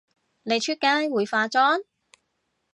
[0.41, 1.83] 你出街會化妝？